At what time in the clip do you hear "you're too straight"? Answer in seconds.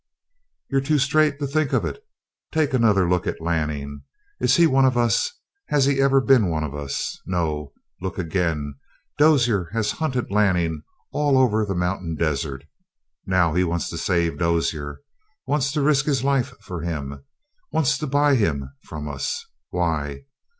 0.71-1.37